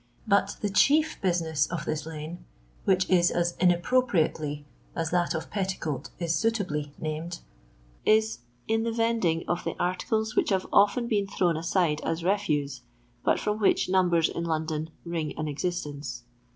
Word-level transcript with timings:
but 0.25 0.55
the 0.61 0.69
chief 0.71 1.21
businesa 1.21 1.69
of 1.71 1.85
this, 1.85 2.07
lane, 2.07 2.43
which 2.85 3.07
is 3.07 3.29
as 3.29 3.55
inappropriately 3.59 4.65
as 4.95 5.11
that 5.11 5.35
of 5.35 5.51
Petti' 5.51 5.79
coat 5.79 6.09
is 6.17 6.33
suitably 6.33 6.91
named, 6.97 7.41
is 8.03 8.39
in 8.67 8.81
the 8.81 8.91
vending 8.91 9.43
of 9.47 9.63
the 9.63 9.75
articles 9.79 10.35
which 10.35 10.49
have 10.49 10.65
often 10.73 11.07
been 11.07 11.27
thrown 11.27 11.55
aside 11.55 12.01
as 12.03 12.23
refuse, 12.23 12.81
but 13.23 13.39
from 13.39 13.59
which 13.59 13.89
numbers 13.89 14.27
in 14.27 14.43
London 14.43 14.89
wring 15.05 15.37
an 15.37 15.47
existence. 15.47 16.23